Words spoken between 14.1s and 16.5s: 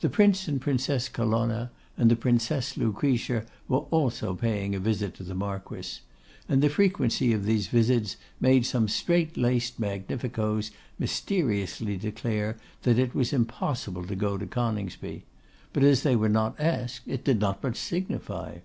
go to Coningsby; but as they were